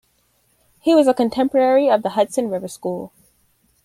[0.79, 3.11] He was a contemporary of the Hudson River School.